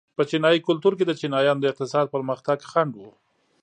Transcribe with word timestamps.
په 0.17 0.23
چینايي 0.29 0.59
کلتور 0.67 0.93
کې 0.97 1.05
د 1.07 1.11
چینایانو 1.19 1.61
د 1.61 1.65
اقتصادي 1.71 2.11
پرمختګ 2.15 2.57
خنډ 2.71 2.91
و. 2.97 3.03